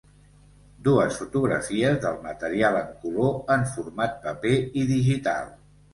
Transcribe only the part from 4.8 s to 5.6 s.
i digital.